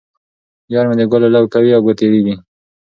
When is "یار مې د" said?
0.73-1.03